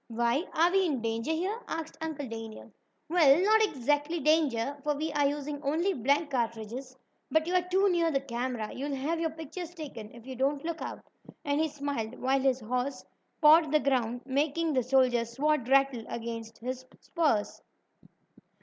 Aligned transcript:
"Why, 0.07 0.45
are 0.55 0.71
we 0.71 0.83
in 0.87 0.99
danger 1.03 1.31
here?" 1.31 1.59
asked 1.67 1.99
Uncle 2.01 2.27
Daniel. 2.27 2.71
"Well, 3.07 3.39
not 3.43 3.63
exactly 3.63 4.19
danger, 4.19 4.75
for 4.83 4.95
we 4.95 5.11
are 5.13 5.27
using 5.27 5.61
only 5.61 5.93
blank 5.93 6.31
cartridges. 6.31 6.97
But 7.29 7.45
you 7.45 7.53
are 7.53 7.61
too 7.69 7.87
near 7.87 8.09
the 8.09 8.19
camera. 8.19 8.73
You'll 8.73 8.95
have 8.95 9.19
your 9.19 9.29
pictures 9.29 9.75
taken 9.75 10.09
if 10.11 10.25
you 10.25 10.35
don't 10.35 10.65
look 10.65 10.81
out," 10.81 11.01
and 11.45 11.61
he 11.61 11.67
smiled, 11.67 12.17
while 12.17 12.41
his 12.41 12.61
horse 12.61 13.05
pawed 13.41 13.71
the 13.71 13.79
ground, 13.79 14.21
making 14.25 14.73
the 14.73 14.81
soldier's 14.81 15.33
sword 15.33 15.67
rattle 15.67 16.03
against 16.09 16.57
his 16.57 16.83
spurs. 16.99 17.61